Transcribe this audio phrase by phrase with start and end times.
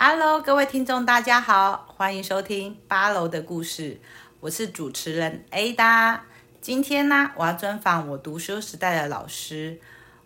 [0.00, 3.98] Hello，各位听众，大家好，欢迎收听八楼的故事，
[4.38, 6.20] 我是主持人 Ada。
[6.60, 9.80] 今天呢，我要专访我读书时代的老师。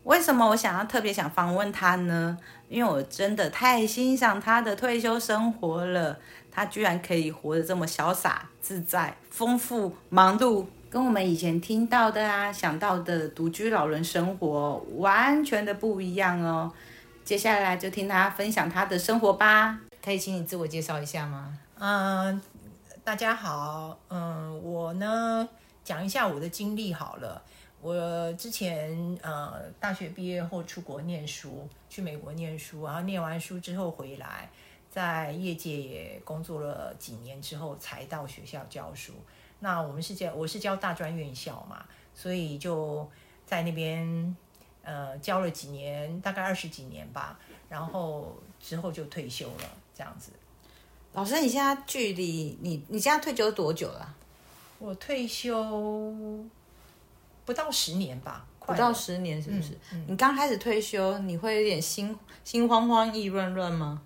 [0.05, 2.37] 为什么我想要特别想访问他呢？
[2.69, 6.19] 因为我真的太欣赏他的退休生活了。
[6.51, 16.71] 他居然可以活得这么潇洒自在、丰富忙碌，跟我们以前听到的啊、想到的独居老人生活完全的不一样哦。
[17.25, 19.79] 接下来就听他分享他的生活吧。
[20.03, 21.57] 可以请你自我介绍一下吗？
[21.79, 22.43] 嗯，
[23.05, 25.49] 大家好，嗯，我呢
[25.85, 27.41] 讲一下我的经历好了。
[27.81, 34.51] 我之前呃大学毕业后出国念书，去美国念书，然后念完书之后回来，
[34.91, 39.13] 在业界也工作了几年之后，才到学校教书。
[39.61, 41.85] 那我们是教我是教大专院校嘛，
[42.15, 43.09] 所以就
[43.47, 44.37] 在那边
[44.83, 50.33] 呃教了几年，大概二十几年吧，然后之后就退休了，这样子。
[51.13, 54.15] 老师，你现在距离你你现在退休多久了？
[54.79, 56.35] 我退休
[57.45, 59.79] 不到十年吧，不到十年，是不是？
[60.07, 64.03] 你刚开始退休，你会有点心心慌慌、意乱乱吗？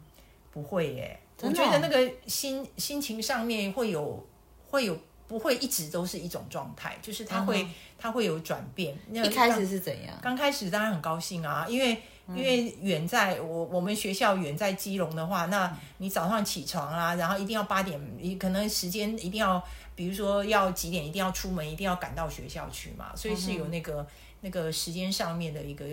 [0.53, 1.20] 不会耶。
[1.42, 4.27] 我觉得那个心心情上面会有
[4.69, 4.98] 会有
[5.29, 7.67] 不会一直都是一种状态，就是它会、
[7.99, 8.97] 它会有转变。
[9.11, 10.17] 那嗯一开始是怎样？
[10.23, 19.63] 刚开始当然很高兴啊，因为因为远在我我们学校远在基隆的话，那你早上起床啊，然后一定要八点，你可能时间一定要，
[19.95, 24.07] 比如说要几点一定要出门，一定要赶到学校去嘛，所以是有那个、
[24.41, 25.85] 那个时间上面的一个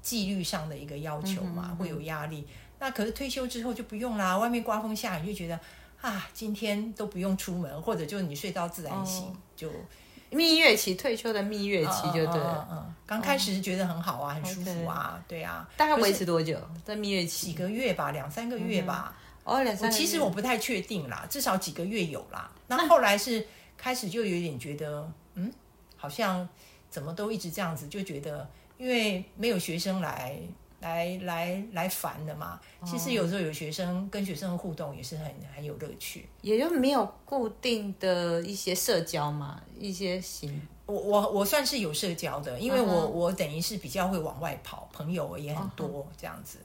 [0.00, 2.46] 纪律上的一个要求嘛，会有压力。
[2.78, 5.58] 那可是退休之后就不用啦，外面刮风下雨就觉得
[6.02, 9.70] 啊，今天都不用出门，或者就你睡到自然醒、就。
[10.34, 12.66] 蜜月期退休的蜜月期就对了。
[12.70, 16.58] 嗯嗯嗯刚开始是觉得很好啊，很舒服啊，对啊，大概维持多久？
[16.84, 17.52] 在蜜月几？
[17.52, 19.14] 个月吧，两三个月吧。
[19.44, 20.00] 哦，两三个月。
[20.00, 22.50] 其实我不太确定啦，至少几个月有啦。
[22.66, 25.52] 那后来是开始就有点觉得，嗯，
[25.98, 26.48] 好像
[26.88, 28.48] 怎么都一直这样子，就觉得
[28.78, 30.40] 因为没有学生来
[30.82, 32.60] 来来来烦的嘛。
[32.84, 36.28] 其实有时候有学生跟学生的互动也是很很有乐趣。
[36.42, 40.60] 也就没有固定的一些社交嘛，一些行。
[40.84, 46.58] 我我我算是有社交的，因为我、嗯我等于是比较会往外跑，朋友也很多这样子。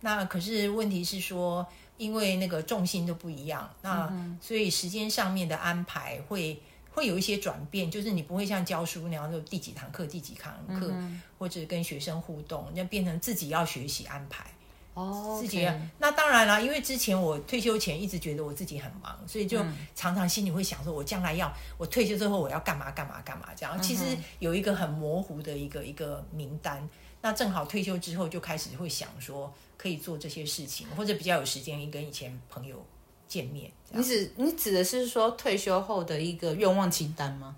[0.00, 1.66] 那可是问题是说，
[1.96, 6.60] 因为那个重心都不一样，那、嗯所以时间上面的安排会
[6.92, 14.46] 会有一些转变，就是你不会像教书那样，就第几堂课第几堂课，嗯或者跟学生互动，那变成自己要学习安排。
[14.94, 15.66] 哦，自己
[15.98, 23.80] 那当然啦，因为之前我退休前一直觉得我自己很忙，所以就嗯常常心里会想说，我将来要我退休之后我要干嘛干嘛干嘛这嗯样。
[23.82, 24.04] 其实
[24.38, 26.86] 有一个很模糊的一个一个名单，
[27.22, 32.84] 那正好退休之后就开始会想说可以做这些事情，或者比较有时间跟以前朋友
[33.32, 33.70] 见面。
[33.90, 37.56] 你指你指的是说退休后的一个愿望清单吗？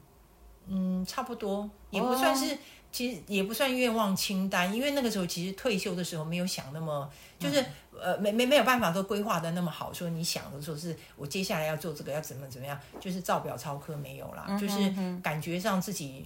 [0.69, 2.57] 嗯，差不多也不算是。
[2.95, 7.57] 其实也不算愿望清单，因为那个时候其实退休的时候没有想那么，就是、
[7.91, 14.77] 呃没没没有办法都规划的那么好，说你想的说是我接下来要做这个要怎么怎么样，就是照表操课没有啦，就是
[15.21, 16.25] 感觉上自己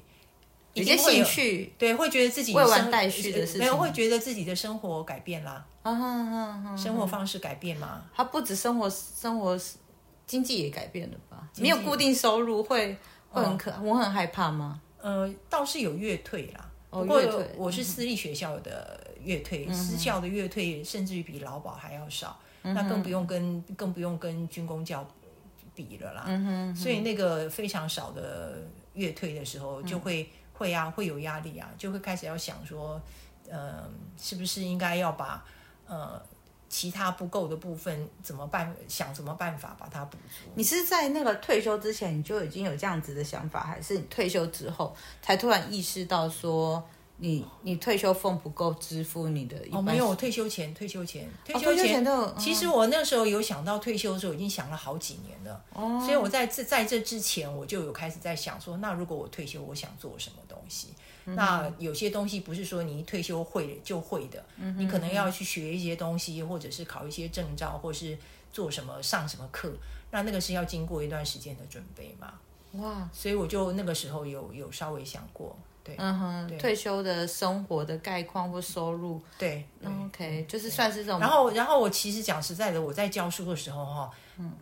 [0.79, 3.59] 有些一定会兴趣，对，会觉得自己未完待续的事情。
[3.61, 9.59] 没有会觉得自己的生活改变啦，啊哈哈哈，生活方式改变嘛，它不止生活生活
[10.27, 11.49] 经济也改变了吧？
[11.53, 12.97] 济没有固定收入会
[13.31, 14.81] 会很可，我很害怕吗？
[15.01, 16.71] 呃，倒是有月退啦。
[16.91, 17.21] 哦不过
[17.57, 25.07] 我是私立学校的月退，私校的月退甚至于比劳保还要少，那更不用跟更不用跟军工教
[25.75, 26.75] 比了啦。
[26.75, 28.57] 所以那个非常少的
[28.95, 33.01] 月退的时候，就会、会啊会有压力啊，就会开始要想说，
[33.49, 33.89] 呃，
[34.21, 35.45] 是不是应该要把
[35.87, 36.21] 呃
[36.69, 38.75] 其他不够的部分怎么办？
[38.89, 40.51] 想什么办法把它补足？
[40.55, 46.87] 你是在那个退休之前你就已经有这样子的想法，还是你退休之后才突然意识到说
[47.21, 49.57] 你你退休俸不够支付你的？
[49.73, 55.65] 哦，没有，我退休前，退休前，退休休前，前都有其实我那时候有想到退休的时候，已经想了好几年了。
[55.73, 60.37] 哦，所以我在这在这之前，我就有开始在想说，那如果我退休，我想做什么
[61.25, 64.45] 那有些东西不是说你一退休会就会的，
[64.77, 68.17] 你可能要去学一些东西，或者是考一些证照，或是
[68.53, 69.73] 做什么上什么课，
[70.11, 72.33] 那那个是要经过一段时间的准备嘛。
[72.73, 81.19] 哇，所以我就那个时候有有稍微想过，对，嗯哼，对退休的生活的概况或收入对，对，OK，就是算是这种。
[81.19, 84.11] 然后，然后我其实讲实在的，我在教书的时候哈，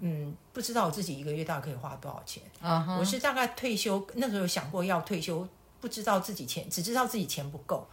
[0.01, 2.43] 嗯不知道我自己一个月大概可以花多少钱。
[2.99, 5.47] 我是大概退休那时候有想过要退休，
[5.81, 7.87] 不知道自己钱，只知道自己钱不够，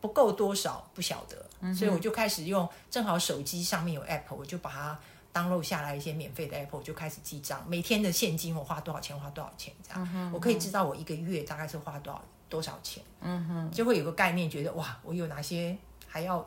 [0.00, 4.98] 不够多少不晓得，所以我就开始用，正好手机上面有 app，我就把它
[5.32, 15.76] download 下来一些免费的 app，我就开始记账，每天的现金我花多少钱，花多少钱这样，我可以知道我一个月大概是花多少多少钱，嗯哼，就会有个概念，觉得哇，我有哪些
[16.06, 16.46] 还要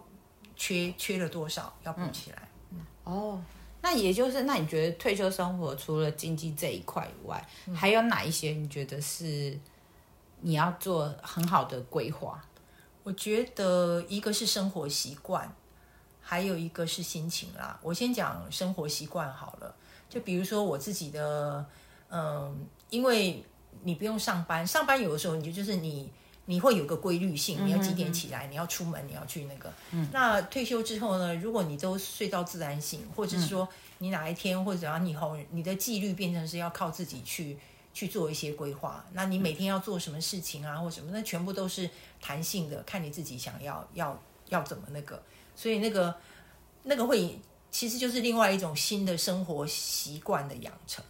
[0.56, 2.48] 缺缺了多少要补起来。
[3.04, 3.42] 哦，
[3.82, 9.58] 那也就是，那你觉得退休生活除了经济这一块以外，还有哪一些你觉得是
[10.46, 12.40] 你要做很好的规划？
[13.02, 15.52] 我觉得一个是生活习惯，
[16.22, 17.80] 还有一个是心情啦。
[17.82, 19.76] 我先讲生活习惯好了，
[20.08, 21.66] 就比如说我自己的，
[22.12, 23.44] 嗯，因为
[23.82, 26.12] 你不用上班，上班有的时候你就就是你
[26.46, 29.74] 你会有个规律性，你要几点起来，你要出门，你要去那个。
[30.12, 37.58] 那退休之后呢，如果你都睡到自然醒，或者是说你哪一天或者怎样，你以后你的纪律变成是要靠自己去。
[37.96, 41.90] 去做一些规划，那你每天要做什么事情啊，或什么，那全部都是
[42.22, 45.24] 弹性的，看你自己想要要要怎么那个，
[45.56, 46.14] 所以那个
[46.84, 47.40] 那个会
[47.72, 51.02] 其实就是另外一种新的生活习惯的养成，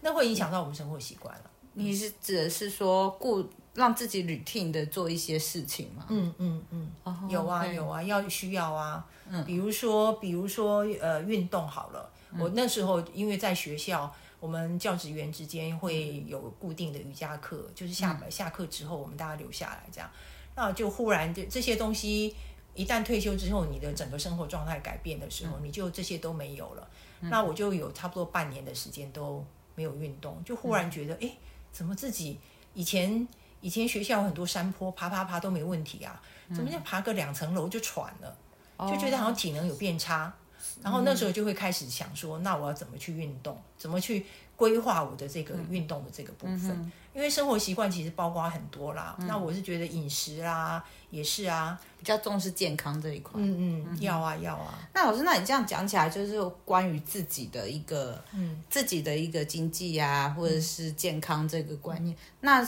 [0.00, 1.50] 那会影响到我们生活习惯了。
[1.74, 6.06] 你是指的是说，固让自己 routine 的做一些事情吗？
[6.08, 6.90] 嗯嗯嗯，
[7.30, 14.12] 有啊有啊，要需要啊，嗯，比如说比如说呃运动好了，我那时候因为在学校。
[14.42, 20.10] 我们教职员之间会有固定的瑜伽课，就是下下课之后，我们大家留下来这样。
[20.56, 22.34] 那就忽然这这些东西，
[22.74, 26.90] 一旦退休之后，你的整个生活状态改变的时候，你就这些都没有了。
[27.20, 29.46] 那我就有差不多半年的时间都
[29.76, 31.30] 没有运动，就忽然觉得，哎，
[31.70, 32.36] 怎么自己
[32.74, 33.28] 以前
[33.60, 36.20] 以前学校很多山坡，爬爬爬都没问题啊，
[36.52, 38.36] 怎么就爬个两层楼就喘了，
[38.90, 40.34] 就觉得好像体能有变差。
[40.82, 43.60] 然后那时候就会开始想说，那我要怎么去运动？
[43.76, 44.24] 怎么去
[44.56, 46.92] 规划我的这个运动的这个部分？
[47.14, 49.14] 因为生活习惯其实包括很多啦。
[49.20, 53.32] 那我是觉得饮食啦，也是啊，比较重视健康这一块。
[53.36, 54.78] 嗯嗯，要啊要啊。
[54.94, 62.16] 那老师，那你这样讲起来，就是关于自己的一个，嗯，自己的一个经济啊，或者是健康这个观念。
[62.40, 62.66] 那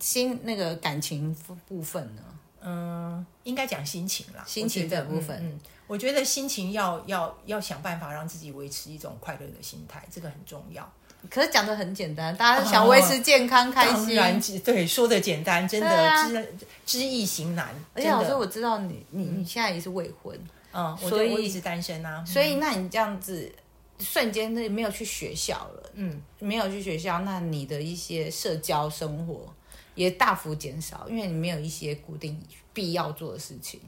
[0.00, 1.34] 心那个感情
[1.68, 2.22] 部分呢？
[2.62, 5.38] 嗯，应该讲心情啦，心情的部分。
[5.44, 10.90] 嗯，我觉得心情要要要想办法让自己维持一种快乐的心态，这个很重要。
[11.30, 16.54] 可是讲的很简单，大家想维持健康开心，对，说的简单，真的知
[16.84, 17.68] 知易行难。
[17.94, 20.38] 而且老师，我知道你你你现在也是未婚，
[20.72, 22.24] 嗯，所以我一直单身啊。
[22.26, 23.50] 所以那你这样子
[24.00, 29.52] 瞬间那没有去学校了，嗯，没有去学校，那你的一些社交生活。
[29.94, 32.36] 也大幅减少，因为你没有一些固定
[32.72, 33.80] 必要做的事情。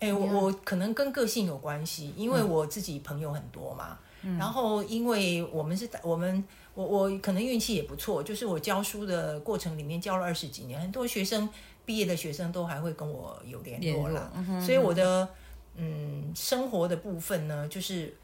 [0.00, 3.98] 哎，我我可能跟个性有关系，因为我自己朋友很多嘛。
[4.38, 11.48] 然后，因为我们是我们我我可能运气也不错，就是我教书的过程里面教了二十几年，很多学生
[11.84, 14.32] 毕业的学生都还会跟我有联络啦。
[14.60, 15.28] 所以我的
[15.76, 18.16] 嗯生活的部分呢，就是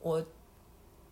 [0.00, 0.24] 我。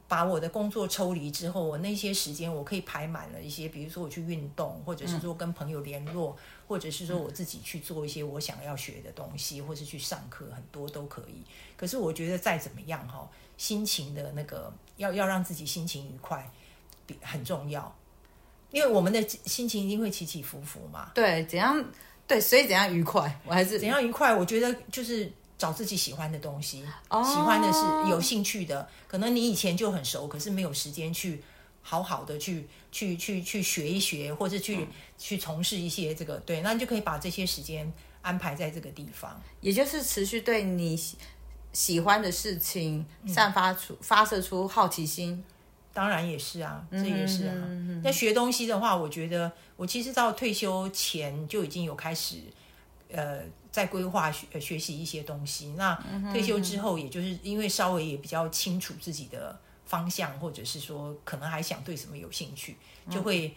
[0.08, 6.36] 把我的工作抽离之后，我那些时间我可以排满了一些，比如说我去运动，或者是说跟朋友联络，
[6.68, 11.42] 或者是说我自己去做一些我想要学的东西，或是去上课，很多都可以。
[11.76, 16.48] 可是我觉得再怎么样哈，心情的那个要要让自己心情愉快，
[17.04, 17.92] 比很重要，
[18.70, 21.10] 因为我们的心情一定会起起伏伏嘛。
[21.14, 21.84] 对，怎样
[22.28, 24.32] 对，所以怎样愉快，我还是怎样愉快。
[24.32, 25.32] 我觉得就是。
[25.58, 28.88] 找自己喜欢的东西，喜欢的是有兴趣的。
[29.08, 31.42] 可能你以前就很熟，可是没有时间去
[31.82, 34.86] 好好的去去去去学一学，或者去
[35.16, 41.00] 去从事一些这个对，那你就可以把这些时间安排在这个地方，也就是持续对你
[41.72, 45.42] 喜欢的事情散发出发射出好奇心。
[45.94, 47.54] 当然也是啊，这也是啊。
[48.04, 52.36] 那学东西的话，我觉得我其实到退休前就已经有开始。
[53.10, 55.68] 呃，在规划学学习一些东西。
[55.76, 55.94] 那
[56.32, 62.76] 退休之后，也就是因为稍微也比较清楚自己的方向，或者是说可能还想对什么有兴趣，
[63.10, 63.54] 就会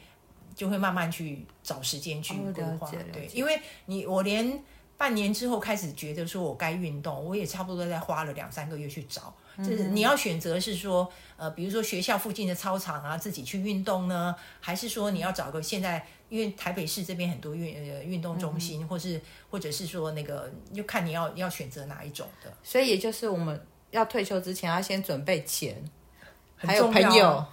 [0.56, 2.92] 就会慢慢去找时间去规划。
[3.12, 4.64] 对，因为你我连
[5.00, 9.34] 半年之后开始觉得说我该运动，我也差不多在花了两三个月去找。
[9.60, 16.06] 就是你要选择是说，呃，比如说学校附近的操场啊，自己去运动呢，还是说你要找个现在？
[16.28, 22.54] 因为台北市这边很多运呃运动中心，或是或者是说那个，就看你要要选择哪一种的。
[22.62, 25.84] 所以也就是我们要退休之前要先准备钱，
[26.56, 27.44] 还有朋友，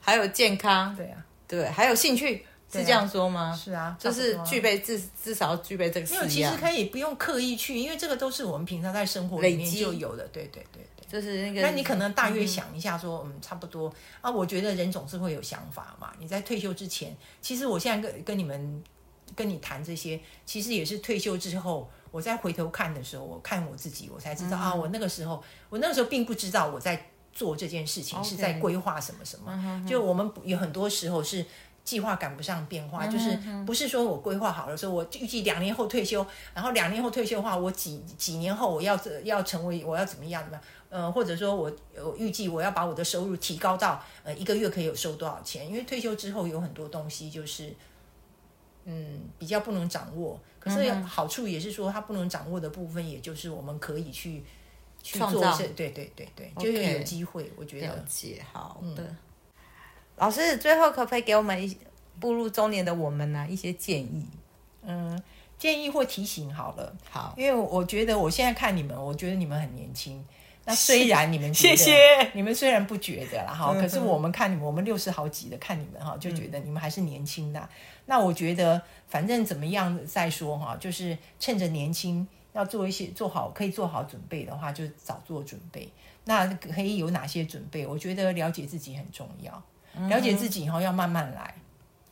[0.00, 2.46] 还有健康，对啊，对，还有兴趣，
[2.78, 3.54] 是这样说吗？
[3.54, 6.06] 是啊，就是具备至至少具备这个。
[6.10, 10.26] 没有，其实可以不用刻意去，因为这个都是我们平常在生活里面就有的。
[10.28, 11.06] 对对对对。
[11.08, 14.28] 就是那个，那你可能大约想一下，说，嗯，差不多啊。
[14.28, 16.12] 我觉得人总是会有想法嘛。
[16.18, 18.82] 你在退休之前，其实我现在跟跟你们
[19.36, 29.52] 跟你谈这些，其实也是退休之后，我我再回头看的时候，我看我自己，我才知道、嗯啊，我那个时候，我那个时候并不知道我在做这件事情是在规划什么什么。
[29.52, 31.44] 嗯就我们有很多时候是
[31.86, 40.62] 计划赶不上变化，就是不是说我规划好了说我预计两年后退休，然后两年后退休的话，我几几年后我要要成为我要怎么样怎么样。
[40.88, 45.68] 呃，或者说我我预计我要把我的收入提高到呃一个月可以有收多少钱？
[45.68, 47.72] 因为退休之后有很多东西就是
[48.84, 54.44] 嗯比较不能掌握，可是好处也是说它不能掌握的部分，也就是我们可以去
[55.02, 59.04] 去创造做是，对对对对，就有机会，我觉了得解，好的。
[60.16, 61.76] 老师，最后可不可以给我们一
[62.18, 64.26] 步入中年的我们呢、一些建议？
[64.82, 65.20] 嗯
[65.58, 70.22] 建议或提醒好了，好，因为我觉得我现在看你们，我觉得你们很年轻。
[70.66, 71.94] 那虽然你们谢谢
[72.34, 77.68] 你们虽然不觉得啦哈，嗯可是我们看你们，我们六十好几的看你们哈，就觉得你们还是年轻的。
[78.04, 85.88] 那我觉得反正怎么样再说哈，就是趁着年轻要做一些做好可以做好准备的话，就早做准备。
[86.24, 87.86] 那可以有哪些准备？
[87.86, 89.62] 我觉得了解自己很重要，嗯
[90.08, 91.54] 了解自己以后要慢慢来。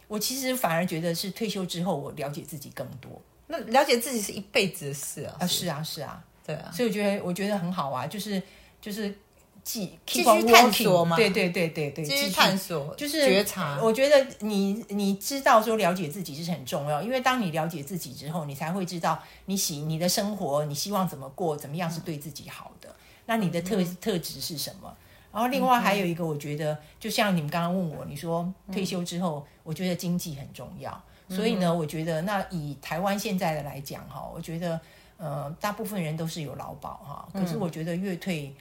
[0.08, 3.10] 我其实反而觉得是退休之后，我了解自己更多
[3.46, 5.36] 那了解自己是一辈子的事啊。
[5.40, 8.40] 啊，是啊，是啊，对啊，所以我觉得我觉得很好啊，就是
[8.80, 9.14] 就是
[9.62, 13.80] 继继续探索嘛对对对对对，继续续探索，就是觉察。
[13.82, 22.94] 我觉得你你知道说了解自己是很重要，因为当你了解自己之后，你才会知道你喜你的生活，你希望怎么过，怎么样是对自己好的。
[23.26, 24.94] 那你的特、特质是什么？
[25.34, 31.02] 然后另外还有一个，我觉得就像你们刚刚问我，你说退休之后，我觉得经济很重要。
[31.28, 34.80] 所以呢，我觉得那以台湾现在的来讲哈，我觉得
[35.16, 38.54] 呃，大部分人都是有劳保哈，可是我觉得月退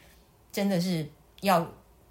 [0.52, 1.08] 真的是
[1.42, 1.64] 要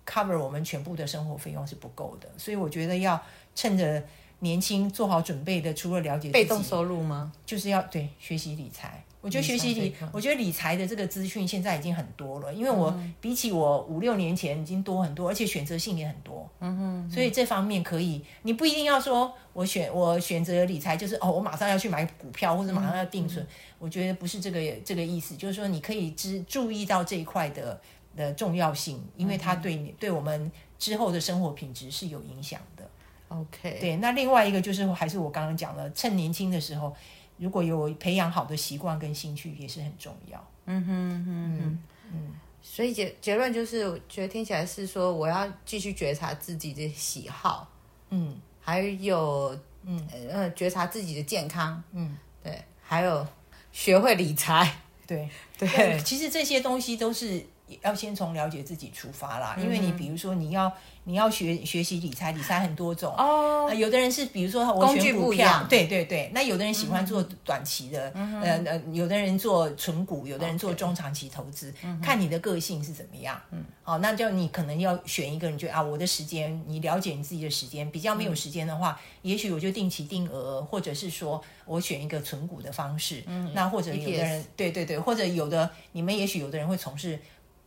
[0.07, 3.21] cover 我们全部的生活费用是不够的，所以我觉得要
[3.55, 4.01] 趁着
[4.41, 7.33] 年轻做好准备的，除了了解被动收入吗？
[7.47, 9.03] 就是要对学习理财。
[9.23, 16.47] 我觉得学习理我觉得理财的这个资讯现在已经很多了，因为我比起我五六年前已经多很多，而且选择性也很多。
[16.59, 23.47] 嗯哼，所以这方面可以，你不一定要说我选我选择理财就是哦，我马上要去买股票或者马上要定存。
[23.79, 27.81] 我觉得不是这个这个意思，就是说你可以知注意到这一块的
[28.17, 32.89] 的重要性，因为它对你对我们之后的生活品质是有影响的。
[33.29, 36.95] OK，对，那另外一个就是还是我刚刚讲的，趁年轻的时候，
[37.39, 40.49] 如果有培养好的习惯跟兴趣，也是很重要。
[40.67, 42.33] 嗯哼嗯嗯。
[42.63, 47.69] 所以结结论就是，我觉得听起来是说，我要继续觉察自己的喜好，
[48.11, 53.27] 嗯还有嗯呃觉察自己的健康，嗯，对，还有
[53.73, 55.29] 学会理财，对。
[55.59, 57.45] 对其实这些东西都是
[57.83, 60.73] 要先从了解自己出发啦，因为嗯你比如说你要
[61.05, 63.15] 你要学学习理财，理财很多种。
[63.17, 66.31] 哦呃，有的人是比如说我工具选股票不一样，嗯对对对。
[66.35, 73.41] 那有的人喜欢做短期的，呃呃，有的人做纯股，有的人做中长期投资，看你的个性是怎么样。
[73.53, 83.23] 嗯，好，那就你可能要选一个，你觉得啊，我的时间，你了解你自己的时间，比较嗯没有时间的话，也许我就定期定额，或者是说我选一个存股的方式。
[83.27, 87.19] 嗯，那或者有的人，对对对，或者有的你们也许有的人会从事。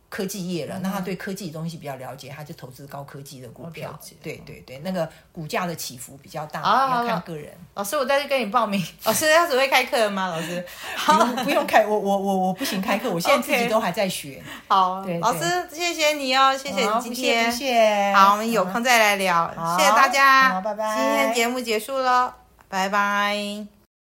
[0.08, 3.98] 科技业了，那他对科技的东西比较了解，他就投资高科技的股票。
[4.22, 7.52] 对对对，那个股价的起伏比较大，啊要看好个人。
[7.74, 8.82] 老师，我再去跟你报名。
[9.04, 10.28] 老师要准备开课了吗？
[10.28, 10.64] 老师，
[11.04, 14.42] 不用 不用开，我我我我不行开课，我现在自己都还在学。
[14.68, 17.50] 好，老师，谢谢你哦，谢谢你今天。
[17.50, 18.12] 不谢谢。
[18.14, 19.52] 好，我们有空再来聊。
[19.56, 22.34] 好谢谢大家，好拜拜今天节目结束了，
[22.68, 23.75] 拜拜。